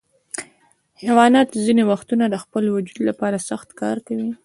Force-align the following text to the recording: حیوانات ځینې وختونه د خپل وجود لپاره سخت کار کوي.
حیوانات 1.01 1.49
ځینې 1.65 1.83
وختونه 1.91 2.25
د 2.29 2.35
خپل 2.43 2.63
وجود 2.75 2.99
لپاره 3.09 3.37
سخت 3.49 3.69
کار 3.81 3.97
کوي. 4.07 4.29